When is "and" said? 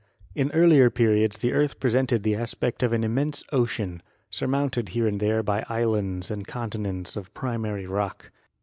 5.05-5.19, 6.31-6.47